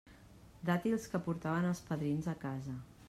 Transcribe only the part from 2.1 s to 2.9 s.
a casa.